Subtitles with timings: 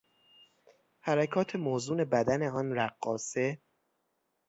[1.05, 3.61] حرکات موزون بدن آن رقاصه